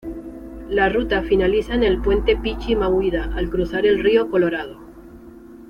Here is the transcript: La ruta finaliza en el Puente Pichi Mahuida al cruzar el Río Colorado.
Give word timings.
La 0.67 0.89
ruta 0.89 1.21
finaliza 1.21 1.75
en 1.75 1.83
el 1.83 2.01
Puente 2.01 2.35
Pichi 2.35 2.75
Mahuida 2.75 3.29
al 3.35 3.51
cruzar 3.51 3.85
el 3.85 4.01
Río 4.01 4.31
Colorado. 4.31 4.79